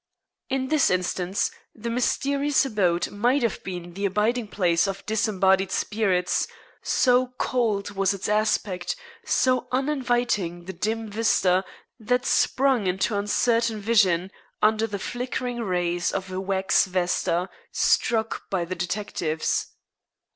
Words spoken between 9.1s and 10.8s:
so uninviting the